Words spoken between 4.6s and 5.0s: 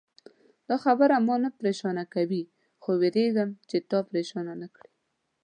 نه کړي.